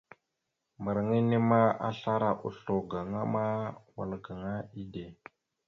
Mbarŋa 0.79 1.13
enne 1.19 1.37
ma, 1.49 1.61
aslara 1.89 2.29
oslo 2.47 2.75
gaŋa 2.91 3.21
ma, 3.33 3.45
wal 3.95 4.11
gaŋa 4.25 4.53
ide. 4.81 5.05